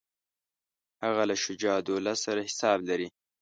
[1.05, 3.07] هغه له شجاع الدوله سره حساب لري.